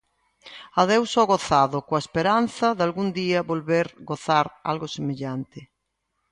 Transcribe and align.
Adeus 0.81 1.11
ao 1.15 1.27
gozado, 1.33 1.77
coa 1.87 2.03
esperanza 2.05 2.67
dalgún 2.79 3.09
día 3.19 3.47
volver 3.51 3.85
gozar 4.09 4.45
algo 4.71 4.87
semellante. 4.95 5.59